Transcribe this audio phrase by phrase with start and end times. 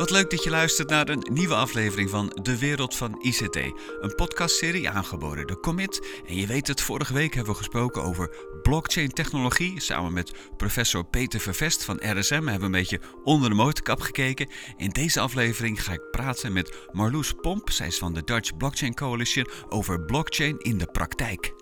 [0.00, 3.56] Wat leuk dat je luistert naar een nieuwe aflevering van De Wereld van ICT.
[4.00, 6.22] Een podcastserie aangeboden door Commit.
[6.26, 8.30] En je weet het, vorige week hebben we gesproken over
[8.62, 9.80] blockchain technologie.
[9.80, 14.48] Samen met professor Peter Vervest van RSM hebben we een beetje onder de motorkap gekeken.
[14.76, 17.70] In deze aflevering ga ik praten met Marloes Pomp.
[17.70, 21.59] Zij is van de Dutch Blockchain Coalition over blockchain in de praktijk.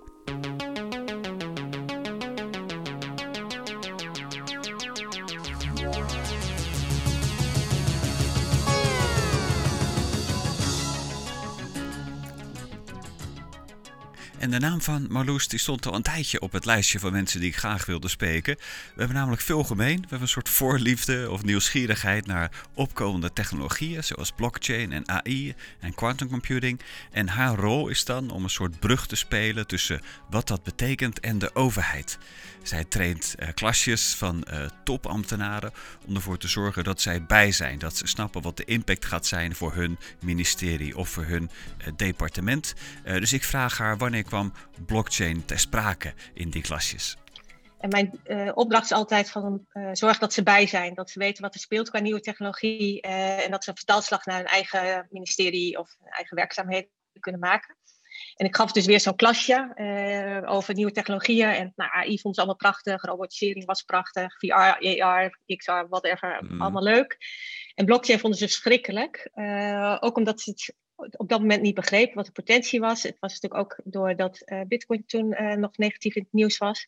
[14.39, 17.41] En de naam van Marloes die stond al een tijdje op het lijstje van mensen
[17.41, 18.55] die ik graag wilde spreken.
[18.55, 19.97] We hebben namelijk veel gemeen.
[19.97, 25.95] We hebben een soort voorliefde of nieuwsgierigheid naar opkomende technologieën, zoals blockchain en AI en
[25.95, 26.81] quantum computing.
[27.11, 31.21] En haar rol is dan om een soort brug te spelen tussen wat dat betekent
[31.21, 32.19] en de overheid.
[32.63, 35.73] Zij traint uh, klasjes van uh, topambtenaren
[36.07, 37.79] om ervoor te zorgen dat zij bij zijn.
[37.79, 41.51] Dat ze snappen wat de impact gaat zijn voor hun ministerie of voor hun
[41.81, 42.75] uh, departement.
[43.05, 44.53] dus ik vraag haar wanneer kwam
[44.87, 47.17] blockchain ter sprake in die klasjes.
[47.79, 48.21] En mijn
[48.55, 50.95] opdracht is altijd van zorg dat ze bij zijn.
[50.95, 53.01] Dat ze weten wat er speelt qua nieuwe technologie.
[53.01, 57.77] En dat ze een vertaalslag naar hun eigen ministerie of hun eigen werkzaamheden kunnen maken.
[58.39, 61.49] En ik gaf dus weer zo'n klasje uh, over nieuwe technologieën.
[61.49, 64.53] En nou, AI vond ze allemaal prachtig, robotisering was prachtig, VR,
[65.03, 66.63] AR, XR, whatever, mm.
[66.63, 67.17] allemaal leuk.
[67.75, 69.31] En blockchain vonden ze verschrikkelijk.
[69.35, 70.75] Uh, ook omdat ze het
[71.17, 73.03] op dat moment niet begrepen wat de potentie was.
[73.03, 75.29] Het was natuurlijk ook doordat uh, Bitcoin toen
[75.61, 76.87] nog negatief in het nieuws was.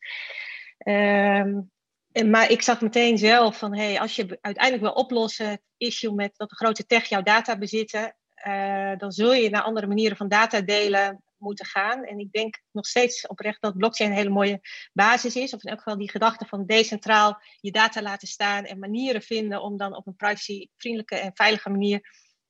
[0.85, 1.71] Um,
[2.13, 6.13] en, maar ik zag meteen zelf van, hey, als je uiteindelijk wil oplossen het issue
[6.13, 10.17] met dat de grote tech jouw data bezitten, uh, dan zul je naar andere manieren
[10.17, 12.05] van data delen moeten gaan.
[12.05, 14.61] En ik denk nog steeds oprecht dat blockchain een hele mooie
[14.93, 15.55] basis is.
[15.55, 19.63] Of in elk geval die gedachte van decentraal je data laten staan en manieren vinden
[19.63, 22.01] om dan op een privacyvriendelijke en veilige manier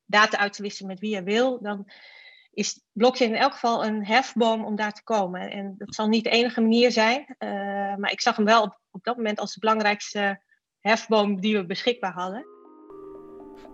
[0.05, 1.61] data uit te wisselen met wie je wil.
[1.61, 1.91] Dan
[2.53, 5.51] is blockchain in elk geval een hefboom om daar te komen.
[5.51, 7.35] En dat zal niet de enige manier zijn.
[7.39, 7.49] Uh,
[7.95, 10.41] maar ik zag hem wel op, op dat moment als de belangrijkste
[10.79, 12.45] hefboom die we beschikbaar hadden.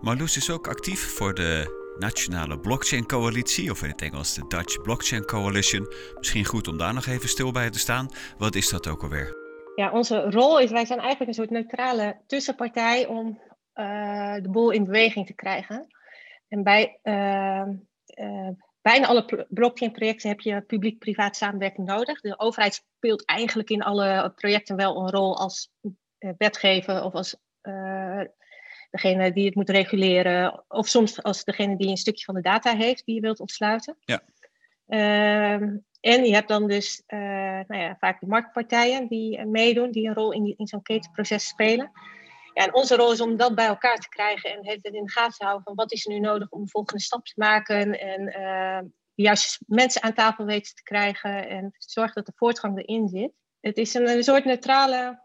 [0.00, 4.82] Marloes is ook actief voor de Nationale Blockchain Coalitie, of in het Engels de Dutch
[4.82, 5.86] Blockchain Coalition.
[6.18, 8.08] Misschien goed om daar nog even stil bij te staan.
[8.36, 9.36] Wat is dat ook alweer?
[9.74, 13.40] Ja, onze rol is, wij zijn eigenlijk een soort neutrale tussenpartij om
[13.74, 15.86] uh, de boel in beweging te krijgen.
[16.48, 17.66] En bij uh,
[18.26, 18.48] uh,
[18.82, 22.20] bijna alle blockchain-projecten heb je publiek-privaat samenwerking nodig.
[22.20, 25.70] De overheid speelt eigenlijk in alle projecten wel een rol als
[26.18, 27.36] wetgever of als
[28.90, 32.76] degene die het moet reguleren, of soms als degene die een stukje van de data
[32.76, 33.96] heeft die je wilt ontsluiten.
[34.00, 34.22] Ja.
[34.88, 37.18] Uh, en je hebt dan dus uh,
[37.66, 41.46] nou ja, vaak de marktpartijen die meedoen, die een rol in, die, in zo'n ketenproces
[41.46, 41.90] spelen.
[42.54, 45.10] Ja, en onze rol is om dat bij elkaar te krijgen en het in de
[45.10, 48.00] gaten te houden van wat is er nu nodig om een volgende stap te maken
[48.00, 48.78] en uh,
[49.14, 53.32] de juiste mensen aan tafel weten te krijgen en zorg dat de voortgang erin zit.
[53.60, 55.22] Het is een, een soort neutrale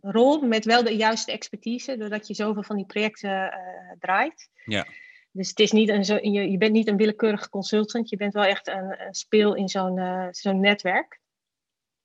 [0.00, 4.48] rol met wel de juiste expertise, doordat je zoveel van die projecten uh, draait.
[4.64, 4.86] Ja.
[5.32, 8.32] Dus het is niet een zo, je, je bent niet een willekeurige consultant, je bent
[8.32, 11.20] wel echt een, een speel in zo'n uh, zo'n netwerk.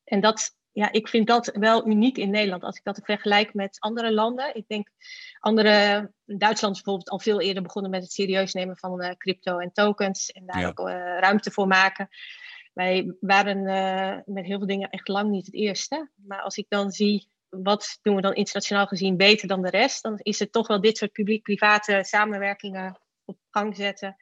[0.04, 2.64] En dat, ja, ik vind dat wel uniek in Nederland.
[2.64, 4.56] Als ik dat vergelijk met andere landen.
[4.56, 4.90] Ik denk,
[5.40, 9.58] andere, Duitsland is bijvoorbeeld al veel eerder begonnen met het serieus nemen van uh, crypto
[9.58, 10.32] en tokens.
[10.32, 10.68] En daar ja.
[10.68, 10.86] ook uh,
[11.20, 12.08] ruimte voor maken.
[12.74, 16.10] Wij waren uh, met heel veel dingen echt lang niet het eerste.
[16.16, 17.30] Maar als ik dan zie
[17.64, 20.04] wat doen we dan internationaal gezien beter dan de rest?
[20.04, 24.16] Dan is het toch wel dit soort publiek-private samenwerkingen op gang zetten.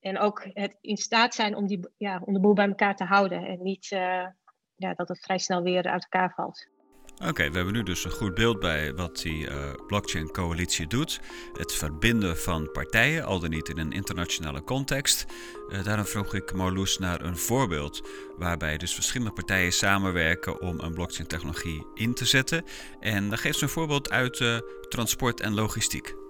[0.00, 3.04] En ook het in staat zijn om, die, ja, om de boel bij elkaar te
[3.04, 3.44] houden.
[3.44, 4.26] En niet uh,
[4.74, 6.66] ja, dat het vrij snel weer uit elkaar valt.
[7.24, 9.54] Oké, we hebben nu dus een goed beeld bij wat die uh,
[9.86, 11.20] blockchain coalitie doet.
[11.52, 15.26] Het verbinden van partijen, al dan niet in een internationale context.
[15.68, 20.94] Uh, daarom vroeg ik Marloes naar een voorbeeld waarbij dus verschillende partijen samenwerken om een
[20.94, 22.64] blockchain technologie in te zetten.
[23.00, 26.25] En dan geeft ze een voorbeeld uit uh, transport en logistiek.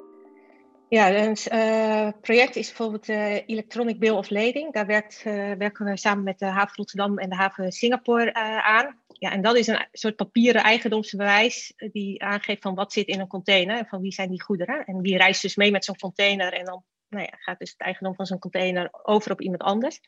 [0.89, 4.73] Ja, een uh, project is bijvoorbeeld uh, Electronic Bill of Lading.
[4.73, 9.01] Daar werkt, uh, werken we samen met de haven Rotterdam en de haven Singapore aan.
[9.07, 13.27] Ja, en dat is een soort papieren eigendomsbewijs die aangeeft van wat zit in een
[13.27, 14.85] container en van wie zijn die goederen.
[14.85, 17.81] En wie reist dus mee met zo'n container en dan nou ja, gaat dus het
[17.81, 20.01] eigendom van zo'n container over op iemand anders.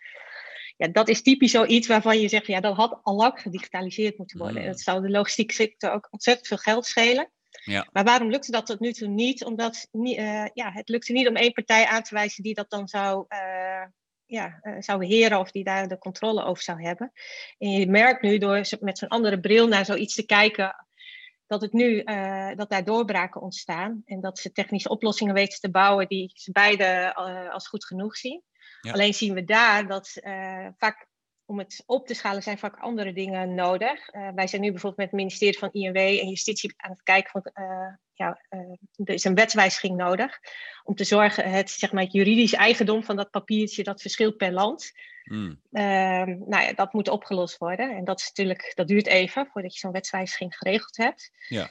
[0.77, 4.39] Ja, dat is typisch zoiets waarvan je zegt, ja, dat had al lang gedigitaliseerd moeten
[4.39, 4.57] worden.
[4.57, 4.63] Mm.
[4.63, 7.31] En dat zou de logistieke sector ook ontzettend veel geld schelen.
[7.51, 7.89] Ja.
[7.93, 9.45] Maar waarom lukte dat tot nu toe niet?
[9.45, 12.89] Omdat uh, ja, het lukte niet om één partij aan te wijzen die dat dan
[12.89, 13.85] zou, uh,
[14.27, 17.13] ja, uh, zou beheren of die daar de controle over zou hebben.
[17.59, 20.87] En je merkt nu door met zo'n andere bril naar zoiets te kijken,
[21.47, 22.03] dat, het nu,
[22.55, 24.03] dat daar doorbraken ontstaan.
[24.05, 27.15] En dat ze technische oplossingen weten te bouwen die ze beide
[27.53, 28.43] als goed genoeg zien.
[28.81, 30.13] Alleen zien we daar dat
[30.77, 31.08] vaak
[31.49, 34.15] om het op te schalen zijn vaak andere dingen nodig.
[34.15, 37.31] Uh, wij zijn nu bijvoorbeeld met het ministerie van INW en Justitie aan het kijken
[37.31, 38.61] van, uh, ja, uh,
[39.05, 40.39] er is een wetswijziging nodig
[40.85, 44.53] om te zorgen het, zeg maar, het juridisch eigendom van dat papiertje dat verschilt per
[44.53, 44.93] land.
[45.25, 45.61] Mm.
[45.71, 49.79] nou ja, dat moet opgelost worden en dat is natuurlijk, dat duurt even voordat je
[49.79, 51.31] zo'n wetswijziging geregeld hebt.
[51.49, 51.69] Ja.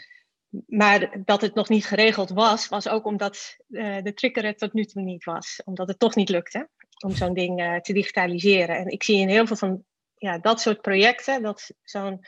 [0.68, 4.86] Maar dat het nog niet geregeld was, was ook omdat de trigger het tot nu
[4.86, 5.62] toe niet was.
[5.66, 6.70] Omdat het toch niet lukte
[7.06, 8.78] om zo'n ding uh, te digitaliseren.
[8.78, 9.84] En ik zie in heel veel van
[10.16, 12.26] ja, dat soort projecten, dat zo'n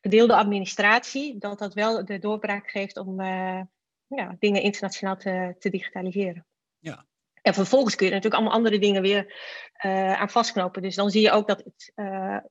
[0.00, 3.60] gedeelde administratie, dat dat wel de doorbraak geeft om uh,
[4.06, 6.46] ja, dingen internationaal te, te digitaliseren.
[6.78, 7.06] Ja.
[7.42, 9.24] En vervolgens kun je er natuurlijk allemaal andere dingen weer
[9.84, 10.82] uh, aan vastknopen.
[10.82, 11.92] Dus dan zie je ook dat het,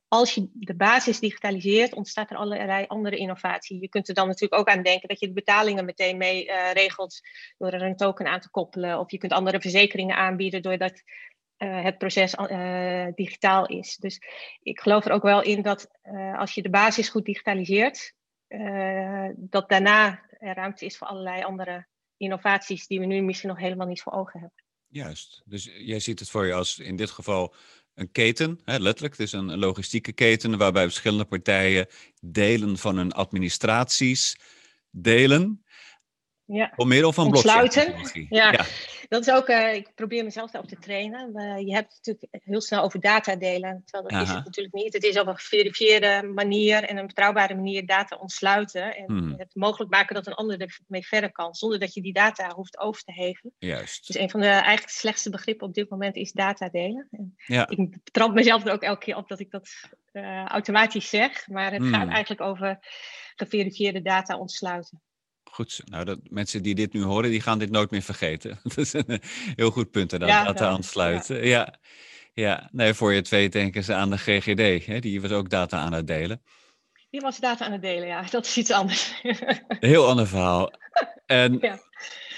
[0.08, 3.80] als je de basis digitaliseert, ontstaat er allerlei andere innovatie.
[3.80, 7.20] Je kunt er dan natuurlijk ook aan denken dat je de betalingen meteen mee regelt
[7.58, 8.98] door er een token aan te koppelen.
[8.98, 11.02] Of je kunt andere verzekeringen aanbieden doordat
[11.58, 13.96] uh, het proces uh, digitaal is.
[13.96, 14.20] Dus
[14.62, 18.14] ik geloof er ook wel in dat uh, als je de basis goed digitaliseert,
[19.36, 21.86] dat daarna ruimte is voor allerlei andere
[22.16, 24.62] innovaties die we nu misschien nog helemaal niet voor ogen hebben.
[24.86, 27.54] Juist, dus jij ziet het voor je als in dit geval
[27.94, 31.86] een keten, hè, letterlijk, het is een logistieke keten waarbij verschillende partijen
[32.20, 34.38] delen van hun administraties
[34.90, 35.64] delen.
[36.46, 36.72] Ja.
[36.76, 37.94] Door middel van blockchain.
[38.28, 38.52] Ja.
[38.52, 38.64] ja.
[39.08, 41.30] dat is ook, uh, ik probeer mezelf daarop te trainen.
[41.34, 44.74] Uh, je hebt het natuurlijk heel snel over data delen, terwijl dat is het natuurlijk
[44.74, 44.92] niet.
[44.92, 48.96] Het is op een geverifieerde manier en een betrouwbare manier data ontsluiten.
[48.96, 49.34] En hmm.
[49.36, 52.78] het mogelijk maken dat een ander ermee verder kan, zonder dat je die data hoeft
[52.78, 53.52] over te heven.
[53.58, 54.06] Juist.
[54.06, 57.08] Dus een van de eigenlijk slechtste begrippen op dit moment is data delen.
[57.10, 57.68] En ja.
[57.68, 59.68] Ik betrap mezelf er ook elke keer op dat ik dat
[60.12, 62.10] uh, automatisch zeg, maar het gaat hmm.
[62.10, 62.78] eigenlijk over
[63.36, 65.02] geverifieerde data ontsluiten.
[65.56, 68.58] Goed, nou, dat, mensen die dit nu horen, die gaan dit nooit meer vergeten.
[68.62, 69.20] dat is een
[69.54, 71.36] heel goed punt en ja, data aansluiten.
[71.36, 71.42] Ja.
[71.42, 71.78] ja.
[72.32, 74.86] Ja, nee, voor je het weet denken ze aan de GGD.
[74.86, 74.98] Hè?
[74.98, 76.42] Die was ook data aan het delen.
[77.10, 78.22] Die was data aan het delen, ja.
[78.30, 79.22] Dat is iets anders.
[79.66, 80.72] heel ander verhaal.
[81.26, 81.78] En ja.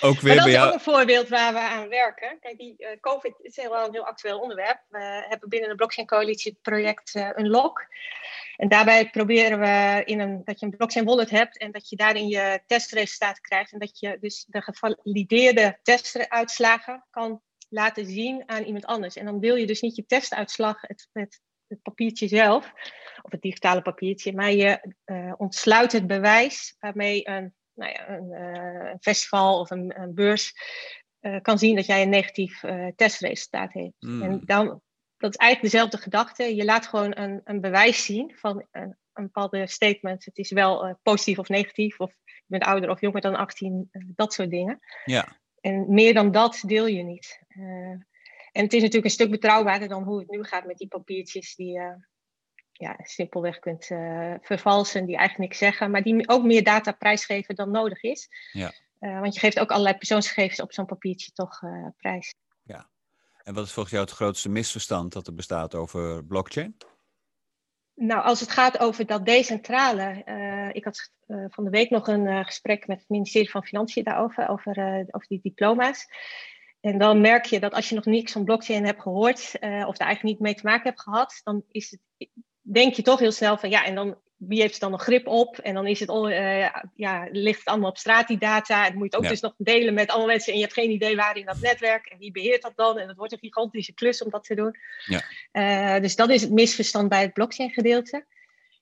[0.01, 2.39] Ook weer maar dat is ook een voorbeeld waar we aan werken.
[2.41, 4.81] Kijk, die uh, COVID is wel een heel actueel onderwerp.
[4.89, 7.87] We hebben binnen de Blockchain Coalitie het project uh, Unlock.
[8.57, 11.97] En daarbij proberen we in een, dat je een blockchain wallet hebt en dat je
[11.97, 13.73] daarin je testresultaten krijgt.
[13.73, 19.17] En dat je dus de gevalideerde testuitslagen kan laten zien aan iemand anders.
[19.17, 22.73] En dan wil je dus niet je testuitslag, het, het, het papiertje zelf,
[23.23, 28.31] of het digitale papiertje, maar je uh, ontsluit het bewijs waarmee een, nou ja, een,
[28.31, 30.55] uh, een festival of een, een beurs
[31.21, 32.61] uh, kan zien dat jij een negatief
[32.97, 33.95] testresultaat hebt.
[33.99, 34.23] Mm.
[34.23, 34.83] En dan
[35.19, 36.57] dat is eigenlijk dezelfde gedachte.
[36.57, 40.25] Je laat gewoon een, een bewijs zien van een, een bepaalde statement.
[40.25, 44.03] Het is wel positief of negatief, of je bent ouder of jonger dan 18, uh,
[44.03, 44.81] eh, dat soort dingen.
[45.05, 45.37] Ja.
[45.61, 47.43] En meer dan dat deel je niet.
[48.53, 51.55] En het is natuurlijk een stuk betrouwbaarder dan hoe het nu gaat met die papiertjes
[51.55, 51.81] die
[52.79, 53.87] ja, simpelweg kunt
[54.43, 58.29] vervalsen, die eigenlijk niks zeggen, maar die ook meer data prijsgeven dan nodig is.
[58.53, 58.73] Ja.
[58.99, 61.61] want je geeft ook allerlei persoonsgegevens op zo'n papiertje toch
[61.97, 62.33] prijs.
[63.49, 66.77] En wat is volgens jou het grootste misverstand dat er bestaat over blockchain?
[67.95, 70.23] Nou, als het gaat over dat decentrale.
[70.27, 73.65] Uh, ik had uh, van de week nog een uh, gesprek met het ministerie van
[73.65, 74.77] Financiën daarover, over,
[75.11, 76.07] over die diploma's.
[76.81, 80.07] En dan merk je dat als je nog niks van blockchain hebt gehoord, of daar
[80.07, 82.29] eigenlijk niet mee te maken hebt gehad, dan is het,
[82.73, 85.27] denk je toch heel snel van ja, en dan wie heeft er dan nog grip
[85.27, 85.59] op?
[85.59, 88.85] En dan is het, uh, ja, ligt het allemaal op straat, die data.
[88.85, 90.53] En dan moet je het ook dus nog delen met alle mensen.
[90.53, 92.07] En je hebt geen idee waar in dat netwerk.
[92.07, 92.99] En wie beheert dat dan?
[92.99, 94.77] En het wordt een gigantische klus om dat te doen.
[95.05, 95.23] Ja.
[95.97, 98.27] Uh, dus dat is het misverstand bij het blockchain gedeelte.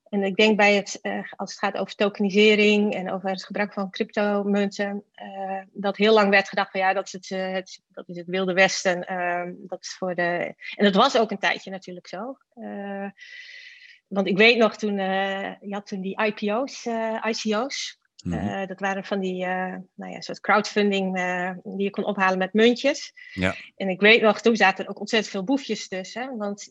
[0.09, 3.73] En ik denk bij het, uh, als het gaat over tokenisering en over het gebruik
[3.73, 5.05] van cryptomunten,
[5.73, 8.53] dat heel lang werd gedacht van ja, dat is het, het dat is het Wilde
[8.53, 9.05] Westen.
[9.69, 10.55] dat is voor de...
[10.75, 12.37] En dat was ook een tijdje natuurlijk zo.
[14.09, 17.99] Want ik weet nog toen, uh, je had toen die IPO's, eh, ICO's.
[18.25, 18.37] Mhm.
[18.37, 19.47] Eh, dat waren van die
[19.95, 21.15] nou ja, soort crowdfunding
[21.63, 23.13] die je kon ophalen met muntjes.
[23.33, 23.55] Ja.
[23.77, 26.37] En ik weet nog, toen zaten er ook ontzettend veel boefjes tussen.
[26.37, 26.69] Want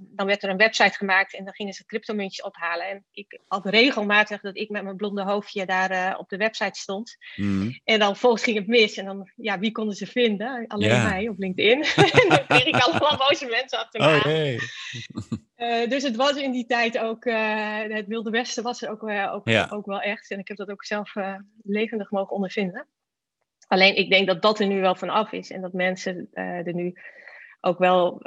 [0.00, 2.88] dan werd er een website gemaakt en dan gingen ze cryptomuntjes ophalen.
[2.88, 7.16] En ik had regelmatig dat ik met mijn blonde hoofdje daar op de website stond.
[7.36, 7.70] Mhm.
[7.84, 8.96] En dan volgens ging het mis.
[8.96, 10.64] En dan, ja, wie konden ze vinden?
[10.66, 11.84] Alleen mij op LinkedIn.
[12.22, 14.58] en dan kreeg ik allemaal boze mensen achter me oh, Hey.
[15.60, 19.02] Uh, dus het was in die tijd ook, uh, het Wilde Westen was er ook,
[19.02, 19.68] uh, ook, ja.
[19.70, 20.30] ook, wel echt.
[20.30, 21.14] En ik heb dat ook zelf
[21.62, 22.86] levendig mogen ondervinden.
[23.66, 25.50] Alleen ik denk dat dat er nu wel van af is.
[25.50, 26.94] En dat mensen er nu
[27.60, 28.22] ook wel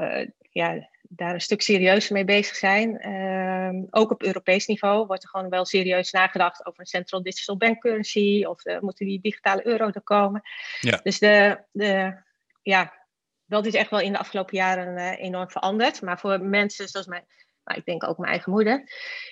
[0.50, 3.00] ja, daar een stuk serieuzer mee bezig zijn.
[3.00, 7.58] Ehm, ook op Europees niveau wordt er gewoon wel serieus nagedacht over een Central Digital
[7.58, 10.42] Bank Currency of moeten die digitale euro er komen.
[10.80, 11.00] Ja.
[11.04, 12.22] Dus de, de,
[12.62, 12.94] ja,
[13.53, 16.01] dat is echt wel in de afgelopen jaren uh, enorm veranderd.
[16.01, 17.25] Maar voor mensen zoals mij,
[17.63, 18.83] maar ik denk ook mijn eigen moeder,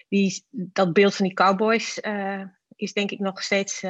[0.10, 2.44] die, dat beeld van die cowboys uh,
[2.76, 3.84] is denk ik nog steeds,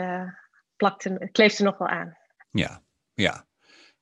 [0.75, 2.17] plakt er, kleeft er nog wel aan.
[2.51, 2.83] Ja,
[3.13, 3.50] ja.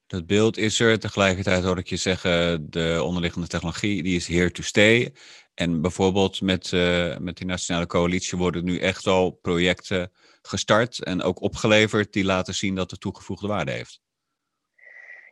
[0.08, 1.00] Dat beeld is er.
[1.00, 5.14] Tegelijkertijd hoor ik je zeggen, de onderliggende technologie die is here to stay.
[5.54, 11.22] En bijvoorbeeld met, uh, met die nationale coalitie worden nu echt al projecten gestart en
[11.22, 14.02] ook opgeleverd die laten zien dat het toegevoegde waarde heeft.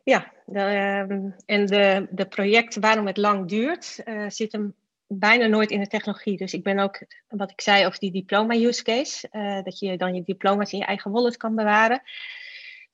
[0.08, 4.74] Ja, de, ehm, en de, de projecten waarom het lang duurt, uh, zit hem
[5.08, 6.38] bijna nooit in de technologie.
[6.38, 9.98] Dus ik ben ook, wat ik zei over die diploma use case, uh, dat je
[9.98, 12.02] dan je diploma's in je eigen wallet kan bewaren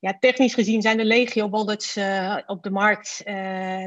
[0.03, 3.21] ja, technisch gezien zijn er legio wallets uh, op de markt.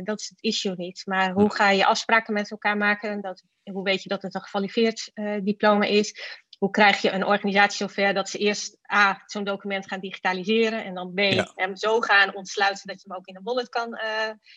[0.04, 1.02] Dat is het issue niet.
[1.04, 3.20] Maar hoe ga je afspraken met elkaar maken?
[3.20, 6.40] Dat, hoe weet je dat het een gevalideerd uh, diploma is?
[6.58, 10.94] Hoe krijg je een organisatie zover dat ze eerst A, zo'n document gaan digitaliseren en
[10.94, 11.18] dan B,
[11.54, 13.98] hem zo gaan ontsluiten dat je hem ook in een wallet kan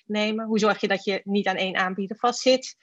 [0.05, 0.45] nemen?
[0.45, 2.75] Hoe zorg je dat je niet aan één aanbieder vastzit?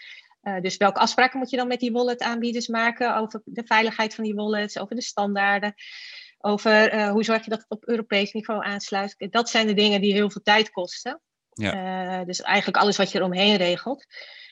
[0.61, 4.25] dus welke afspraken moet je dan met die wallet aanbieders maken over de veiligheid van
[4.25, 5.75] die wallets, over de standaarden?
[6.47, 9.27] over uh, hoe zorg je dat het op Europees niveau aansluit.
[9.31, 11.21] Dat zijn de dingen die heel veel tijd kosten.
[11.51, 12.25] Ja.
[12.25, 14.07] Dus eigenlijk alles wat je eromheen regelt.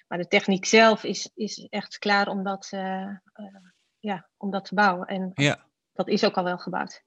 [0.08, 2.70] Maar de techniek zelf is, is echt klaar om dat,
[4.04, 5.06] ja, om dat te bouwen.
[5.06, 5.64] En ja.
[5.92, 7.02] dat is ook al wel gebouwd.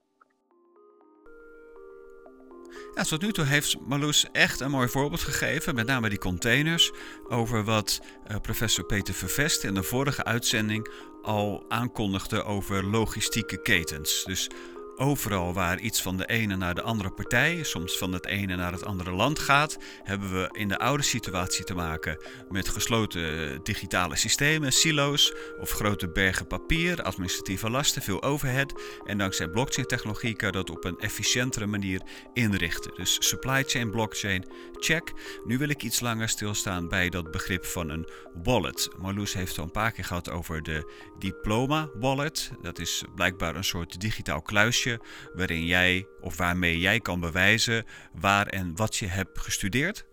[2.94, 6.92] Ja, tot nu toe heeft Marloes echt een mooi voorbeeld gegeven, met name die containers,
[7.28, 8.02] over wat
[8.42, 14.24] professor Peter Vervest in de vorige uitzending al aankondigde over logistieke ketens.
[14.24, 14.50] Dus
[14.98, 18.72] overal waar iets van de ene naar de andere partij, soms van het ene naar
[18.72, 22.18] het andere land gaat, hebben we in de oude situatie te maken
[22.50, 28.74] met gesloten digitale systemen, silo's of grote bergen papier, administratieve lasten, veel overhead.
[29.06, 32.02] En dankzij blockchain-technologie kan dat op een efficiëntere manier
[32.34, 32.92] inrichten.
[32.96, 35.14] Dus supply chain, blockchain, check.
[35.46, 38.08] Nu wil ik iets langer stilstaan bij dat begrip van een
[38.44, 38.90] wallet.
[38.98, 42.52] Marloes heeft al een paar keer gehad over de diploma wallet.
[42.62, 44.87] Dat is blijkbaar een soort digitaal kluisje
[45.34, 50.06] waarin jij of waarmee jij kan bewijzen waar en wat je hebt gestudeerd?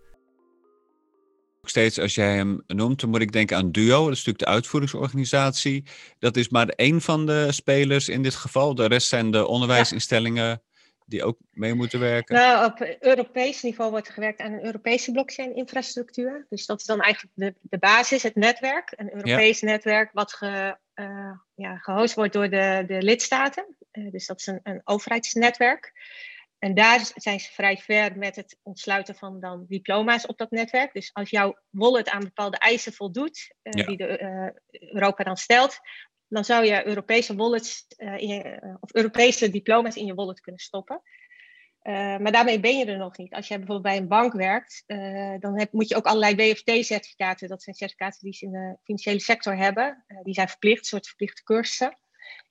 [1.63, 4.45] Steeds als jij hem noemt, dan moet ik denken aan Duo, dat is natuurlijk de
[4.45, 5.83] uitvoeringsorganisatie.
[6.19, 8.75] Dat is maar één van de spelers in dit geval.
[8.75, 10.61] De rest zijn de onderwijsinstellingen
[11.05, 12.35] die ook mee moeten werken.
[12.35, 16.45] Nou, op Europees niveau wordt er gewerkt aan een Europese blockchain-infrastructuur.
[16.49, 18.93] Dus dat is dan eigenlijk de, de basis, het netwerk.
[18.95, 23.75] Een Europees netwerk wat ge, uh, ja, gehost wordt door de, de lidstaten.
[23.91, 25.93] Uh, dus dat is een, een overheidsnetwerk.
[26.59, 30.93] En daar zijn ze vrij ver met het ontsluiten van dan diploma's op dat netwerk.
[30.93, 35.79] Dus als jouw wallet aan bepaalde eisen voldoet, uh, die de, Europa dan stelt,
[36.27, 41.01] dan zou je Europese wallets in je, of Europese diploma's in je wallet kunnen stoppen.
[41.83, 43.33] Uh, maar daarmee ben je er nog niet.
[43.33, 44.83] Als jij bijvoorbeeld bij een bank werkt,
[45.39, 49.19] dan heb, moet je ook allerlei WFT-certificaten, dat zijn certificaten die ze in de financiële
[49.19, 51.97] sector hebben, die zijn verplicht, soort verplichte cursussen.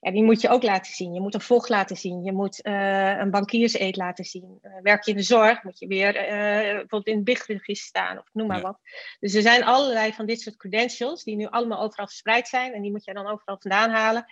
[0.04, 1.12] Ja, die moet je ook laten zien.
[1.12, 2.25] Je moet een vocht laten zien.
[2.25, 4.58] Je moet een bankierseed laten zien.
[4.82, 8.46] werk je in de zorg, moet je weer bijvoorbeeld in het BIG-register staan of noem
[8.46, 8.78] maar wat.
[9.20, 12.82] Dus er zijn allerlei van dit soort credentials die nu allemaal overal verspreid zijn en
[12.82, 14.26] die moet je dan overal vandaan halen.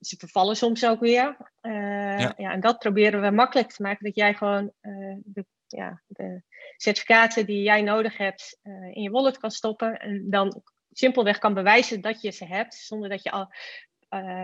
[0.00, 1.36] Ze vervallen soms ook weer.
[1.60, 2.34] Ja.
[2.36, 2.52] ja.
[2.52, 4.04] en dat proberen we makkelijk te maken.
[4.04, 4.72] Dat jij gewoon
[5.24, 6.42] de, ja, de
[6.76, 8.58] certificaten die jij nodig hebt
[8.92, 10.00] in je wallet kan stoppen.
[10.00, 10.62] En dan
[10.92, 12.74] simpelweg kan bewijzen dat je ze hebt.
[12.74, 13.48] Zonder dat je al,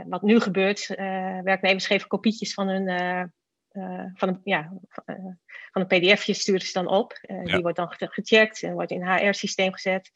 [0.06, 0.86] wat nu gebeurt,
[1.42, 2.86] werknemers geven kopietjes van hun
[4.14, 4.72] van, een, ja,
[5.70, 7.18] van een pdfje sturen ze dan op.
[7.20, 7.42] Ja.
[7.42, 10.12] Die wordt dan gecheckt en wordt in een HR-systeem gezet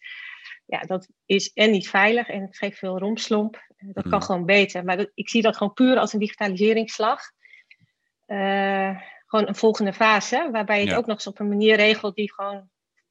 [0.73, 3.66] ja, dat is en niet veilig en het geeft veel romslomp.
[3.78, 4.23] Dat kan mm.
[4.23, 4.85] gewoon beter.
[4.85, 7.21] Maar dat, ik zie dat gewoon puur als een digitaliseringsslag.
[9.26, 12.32] Gewoon een volgende fase, waarbij je het ook nog eens op een manier regelt die
[12.35, 12.71] gewoon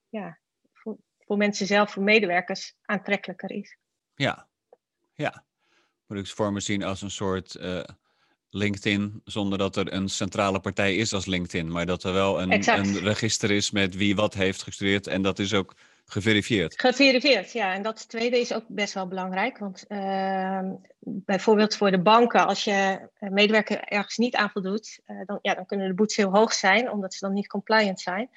[0.10, 0.40] ja,
[0.74, 3.78] voor, voor mensen zelf, voor medewerkers, aantrekkelijker is.
[4.16, 4.48] Ja,
[5.14, 5.46] ja.
[6.52, 7.80] Me zien als een soort uh,
[8.50, 12.52] LinkedIn, zonder dat er een centrale partij is als LinkedIn, maar dat er wel een,
[12.52, 15.76] een register is met wie wat heeft gestudeerd en dat is ook
[16.12, 16.80] Geverifieerd.
[16.80, 17.74] Geverifieerd, ja.
[17.74, 19.58] En dat tweede is ook best wel belangrijk.
[19.58, 20.60] Want uh,
[21.00, 25.66] bijvoorbeeld voor de banken, als je medewerker ergens niet aan voldoet, uh, dan, ja, dan
[25.66, 28.30] kunnen de boetes heel hoog zijn, omdat ze dan niet compliant zijn.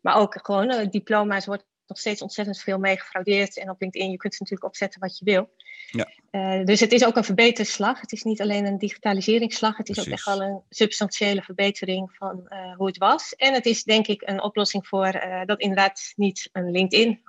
[0.00, 3.58] Maar ook gewoon uh, diploma's wordt nog steeds ontzettend veel mee gefraudeerd.
[3.58, 5.50] En op LinkedIn, je kunt natuurlijk opzetten wat je wil.
[5.90, 6.08] Ja.
[6.30, 8.00] Uh, dus het is ook een verbeterslag.
[8.00, 9.76] Het is niet alleen een digitaliseringsslag.
[9.76, 13.34] Het is ook echt wel een substantiële verbetering van uh, hoe het was.
[13.34, 17.20] En het is denk ik een oplossing voor uh, dat inderdaad niet een LinkedIn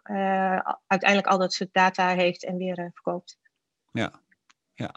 [0.88, 3.38] uiteindelijk al dat soort data heeft en weer verkoopt.
[3.92, 4.22] Ja,
[4.74, 4.96] ja.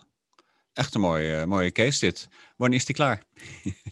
[0.73, 2.29] Echt een mooie, mooie case dit.
[2.57, 3.23] Wanneer is die klaar?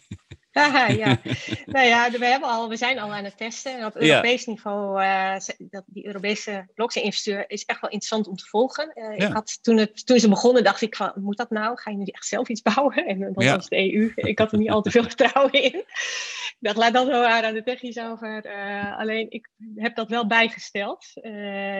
[0.55, 1.17] Haha, ja,
[1.65, 3.77] nou ja, we, hebben al, we zijn al aan het testen.
[3.77, 4.51] En op Europees ja.
[4.51, 8.91] niveau, uh, dat, die Europese blockchain-investeur is echt wel interessant om te volgen.
[8.95, 9.27] Uh, ja.
[9.27, 11.79] ik had, toen, het, toen ze begonnen, dacht ik van, moet dat nou?
[11.79, 13.05] Ga je nu echt zelf iets bouwen?
[13.05, 14.11] En dat was de EU.
[14.31, 15.73] Ik had er niet al te veel vertrouwen in.
[15.73, 18.45] Ik dacht, laat dat wel aan de technisch over.
[18.45, 21.05] Uh, alleen, ik heb dat wel bijgesteld.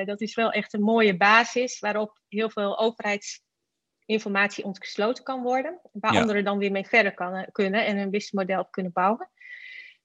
[0.05, 3.41] dat is wel echt een mooie basis waarop heel veel overheids
[4.05, 5.79] informatie ontgesloten kan worden.
[5.91, 6.19] Waar ja.
[6.19, 9.29] anderen dan weer mee verder kan, kunnen en een businessmodel op kunnen bouwen.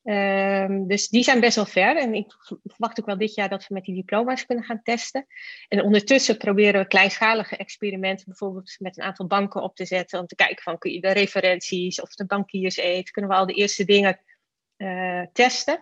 [0.04, 1.96] Um, dus die zijn best wel ver.
[1.96, 2.32] En ik
[2.64, 5.26] verwacht ook wel dit jaar dat we met die diploma's kunnen gaan testen.
[5.68, 10.18] En ondertussen proberen we kleinschalige experimenten, bijvoorbeeld met een aantal banken op te zetten.
[10.18, 13.10] Om te kijken van kun je de referenties of de bankiers eet.
[13.10, 14.20] Kunnen we al de eerste dingen
[14.76, 15.80] uh, testen.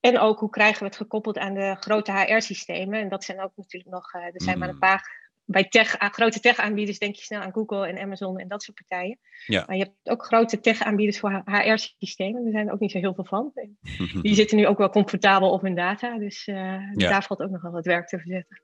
[0.00, 3.00] En ook hoe krijgen we het gekoppeld aan de grote HR-systemen.
[3.00, 4.60] En dat zijn ook natuurlijk nog, uh, er zijn mm.
[4.60, 8.48] maar een paar bij tech, grote tech-aanbieders denk je snel aan Google en Amazon en
[8.48, 9.18] dat soort partijen.
[9.46, 9.64] Ja.
[9.66, 12.44] Maar je hebt ook grote tech-aanbieders voor HR-systemen.
[12.44, 13.52] Er zijn er ook niet zo heel veel van.
[14.22, 16.18] Die zitten nu ook wel comfortabel op hun data.
[16.18, 17.08] Dus uh, ja.
[17.08, 18.62] daar valt ook nog wel wat werk te verzetten.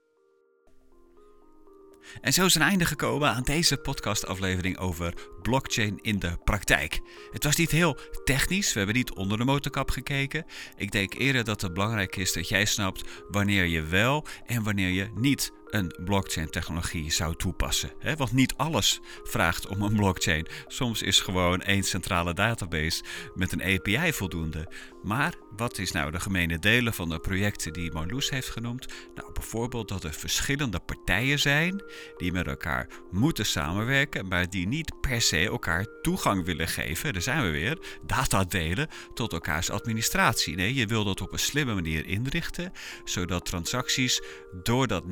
[2.21, 7.01] En zo is een einde gekomen aan deze podcastaflevering over blockchain in de praktijk.
[7.31, 10.45] Het was niet heel technisch, we hebben niet onder de motorkap gekeken.
[10.77, 14.91] Ik denk eerder dat het belangrijk is dat jij snapt wanneer je wel en wanneer
[14.91, 17.93] je niet een blockchain-technologie zou toepassen.
[17.99, 18.17] Hè?
[18.17, 20.47] Want niet alles vraagt om een blockchain.
[20.67, 23.03] Soms is gewoon één centrale database
[23.35, 24.69] met een API voldoende.
[25.03, 28.87] Maar wat is nou de gemene delen van de projecten die Marloes heeft genoemd?
[29.15, 31.83] Nou, bijvoorbeeld dat er verschillende partijen zijn
[32.17, 37.13] die met elkaar moeten samenwerken, maar die niet per se elkaar toegang willen geven.
[37.13, 37.79] Daar zijn we weer.
[38.07, 40.55] Data delen tot elkaars administratie.
[40.55, 42.73] Nee, je wil dat op een slimme manier inrichten,
[43.05, 44.23] zodat transacties
[44.63, 45.07] door dat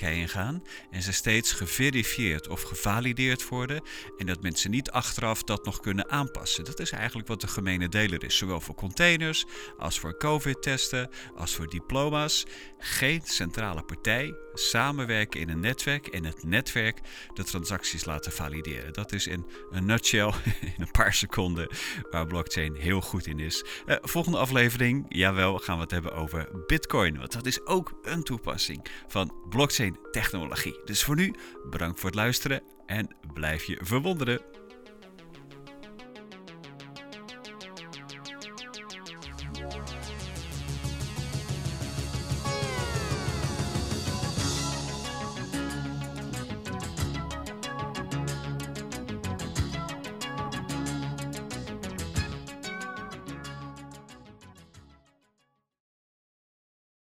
[0.00, 3.82] heen gaan en ze steeds geverifieerd of gevalideerd worden
[4.18, 6.64] en dat mensen niet achteraf dat nog kunnen aanpassen.
[6.64, 9.44] Dat is eigenlijk wat de gemene deler is, zowel voor containers
[9.78, 12.44] als voor COVID-testen, als voor diploma's.
[12.78, 17.00] Geen centrale partij, samenwerken in een netwerk en het netwerk
[17.34, 18.92] de transacties laten valideren.
[18.92, 20.32] Dat is in een nutshell,
[20.76, 21.68] in een paar seconden,
[22.10, 23.64] waar blockchain heel goed in is.
[23.86, 28.22] Uh, volgende aflevering, jawel, gaan we het hebben over Bitcoin, want dat is ook een
[28.22, 30.80] toepassing van blockchain technologie.
[30.84, 31.34] Dus voor nu,
[31.70, 34.40] bedankt voor het luisteren en blijf je verwonderen.